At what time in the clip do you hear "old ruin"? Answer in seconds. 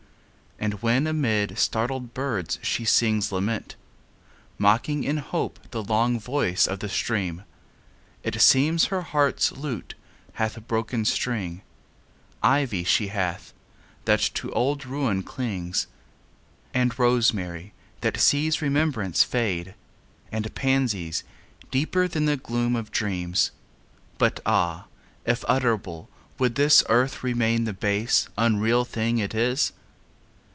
14.51-15.23